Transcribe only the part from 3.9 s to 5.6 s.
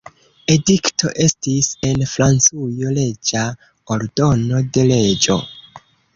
ordono de reĝo.